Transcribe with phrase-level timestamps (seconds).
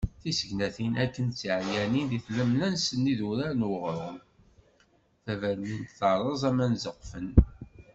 [0.21, 4.17] Tisegnatin akken d tiɛeryanin di tlemmast n idurar n uɣrum.
[5.23, 7.29] Tabernint terreẓ aman ẓeqfen.